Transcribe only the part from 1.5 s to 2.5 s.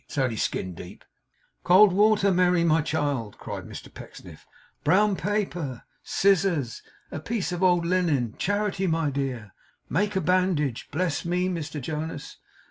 'Cold water,